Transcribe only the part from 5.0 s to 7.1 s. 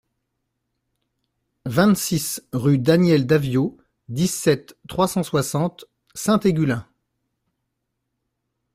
cent soixante, Saint-Aigulin